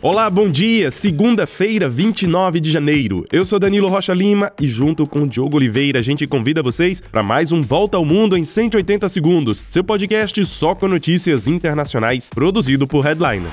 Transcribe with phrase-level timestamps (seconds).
[0.00, 0.92] Olá, bom dia!
[0.92, 3.26] Segunda-feira, 29 de janeiro.
[3.32, 7.20] Eu sou Danilo Rocha Lima e, junto com Diogo Oliveira, a gente convida vocês para
[7.20, 12.86] mais um Volta ao Mundo em 180 Segundos, seu podcast só com notícias internacionais, produzido
[12.86, 13.50] por Headliner.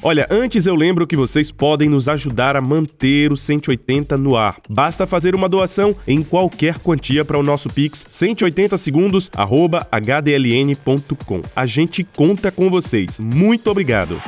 [0.00, 4.54] Olha, antes eu lembro que vocês podem nos ajudar a manter o 180 no ar.
[4.70, 11.42] Basta fazer uma doação em qualquer quantia para o nosso Pix 180 segundos hdln.com.
[11.56, 13.18] A gente conta com vocês.
[13.18, 14.22] Muito obrigado.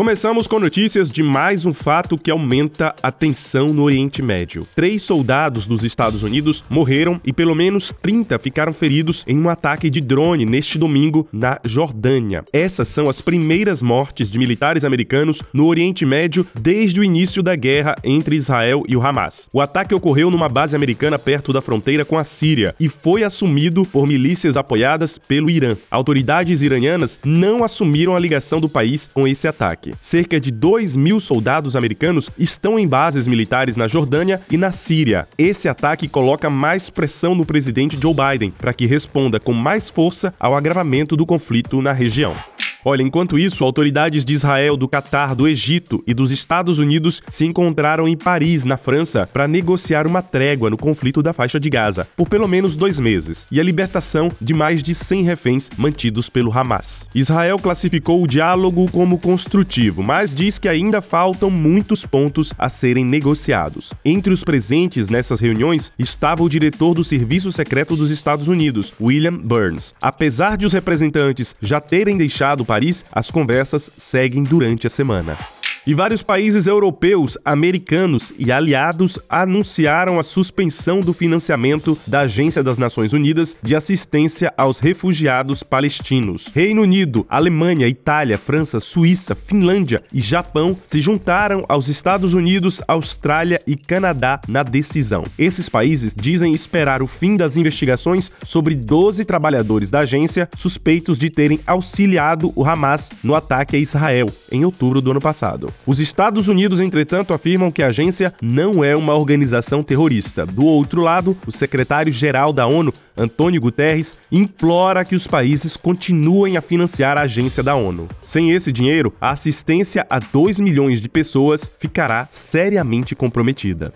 [0.00, 4.66] Começamos com notícias de mais um fato que aumenta a tensão no Oriente Médio.
[4.74, 9.90] Três soldados dos Estados Unidos morreram e pelo menos 30 ficaram feridos em um ataque
[9.90, 12.42] de drone neste domingo na Jordânia.
[12.50, 17.54] Essas são as primeiras mortes de militares americanos no Oriente Médio desde o início da
[17.54, 19.50] guerra entre Israel e o Hamas.
[19.52, 23.84] O ataque ocorreu numa base americana perto da fronteira com a Síria e foi assumido
[23.84, 25.76] por milícias apoiadas pelo Irã.
[25.90, 29.89] Autoridades iranianas não assumiram a ligação do país com esse ataque.
[30.00, 35.28] Cerca de 2 mil soldados americanos estão em bases militares na Jordânia e na Síria.
[35.38, 40.34] Esse ataque coloca mais pressão no presidente Joe Biden para que responda com mais força
[40.38, 42.34] ao agravamento do conflito na região.
[42.82, 47.44] Olha, enquanto isso, autoridades de Israel, do Catar, do Egito e dos Estados Unidos se
[47.44, 52.08] encontraram em Paris, na França, para negociar uma trégua no conflito da faixa de Gaza,
[52.16, 56.56] por pelo menos dois meses, e a libertação de mais de 100 reféns mantidos pelo
[56.56, 57.06] Hamas.
[57.14, 63.04] Israel classificou o diálogo como construtivo, mas diz que ainda faltam muitos pontos a serem
[63.04, 63.92] negociados.
[64.02, 69.32] Entre os presentes nessas reuniões estava o diretor do Serviço Secreto dos Estados Unidos, William
[69.36, 69.92] Burns.
[70.00, 75.36] Apesar de os representantes já terem deixado Paris, as conversas seguem durante a semana.
[75.86, 82.76] E vários países europeus, americanos e aliados anunciaram a suspensão do financiamento da Agência das
[82.76, 86.52] Nações Unidas de Assistência aos Refugiados Palestinos.
[86.54, 93.58] Reino Unido, Alemanha, Itália, França, Suíça, Finlândia e Japão se juntaram aos Estados Unidos, Austrália
[93.66, 95.24] e Canadá na decisão.
[95.38, 101.30] Esses países dizem esperar o fim das investigações sobre 12 trabalhadores da agência suspeitos de
[101.30, 105.69] terem auxiliado o Hamas no ataque a Israel em outubro do ano passado.
[105.86, 110.44] Os Estados Unidos, entretanto, afirmam que a agência não é uma organização terrorista.
[110.46, 116.60] Do outro lado, o secretário-geral da ONU, Antônio Guterres, implora que os países continuem a
[116.60, 118.08] financiar a agência da ONU.
[118.22, 123.92] Sem esse dinheiro, a assistência a 2 milhões de pessoas ficará seriamente comprometida.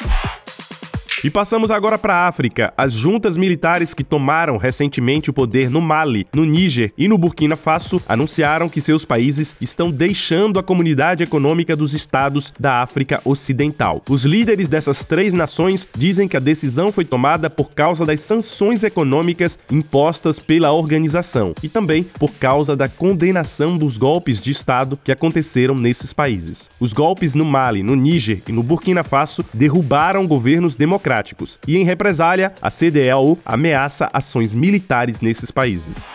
[1.24, 2.74] E passamos agora para a África.
[2.76, 7.56] As juntas militares que tomaram recentemente o poder no Mali, no Níger e no Burkina
[7.56, 14.02] Faso anunciaram que seus países estão deixando a comunidade econômica dos estados da África Ocidental.
[14.06, 18.84] Os líderes dessas três nações dizem que a decisão foi tomada por causa das sanções
[18.84, 25.10] econômicas impostas pela organização e também por causa da condenação dos golpes de Estado que
[25.10, 26.70] aconteceram nesses países.
[26.78, 31.58] Os golpes no Mali, no Níger e no Burkina Faso derrubaram governos democráticos democráticos.
[31.66, 36.06] E em represália, a CDAO ameaça ações militares nesses países.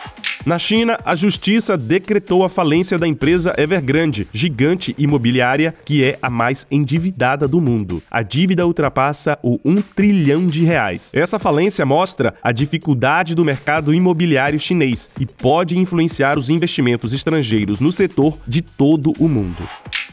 [0.45, 6.29] Na China, a justiça decretou a falência da empresa Evergrande, gigante imobiliária que é a
[6.29, 8.01] mais endividada do mundo.
[8.09, 11.11] A dívida ultrapassa o 1 trilhão de reais.
[11.13, 17.81] Essa falência mostra a dificuldade do mercado imobiliário chinês e pode influenciar os investimentos estrangeiros
[17.81, 19.67] no setor de todo o mundo.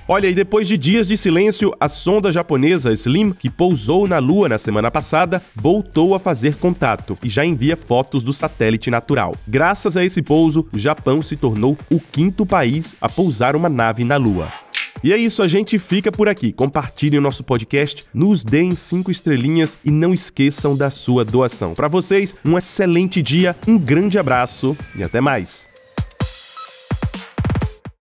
[0.08, 4.48] Olha, e depois de dias de silêncio, a sonda japonesa Slim, que pousou na Lua
[4.48, 9.34] na semana passada, voltou a fazer contato e já envia fotos do satélite natural.
[9.48, 14.04] Graças a esse pouso, o Japão se tornou o quinto país a pousar uma nave
[14.04, 14.46] na Lua.
[15.02, 16.52] E é isso, a gente fica por aqui.
[16.52, 21.74] Compartilhem o nosso podcast, nos deem cinco estrelinhas e não esqueçam da sua doação.
[21.74, 25.68] Para vocês, um excelente dia, um grande abraço e até mais.